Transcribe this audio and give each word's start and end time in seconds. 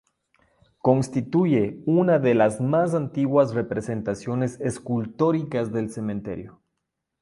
Constituye 0.79 1.83
una 1.85 2.17
de 2.17 2.33
las 2.33 2.59
más 2.59 2.95
antiguas 2.95 3.53
representaciones 3.53 4.59
escultóricas 4.59 5.71
del 5.71 5.91
cementerio. 5.91 6.59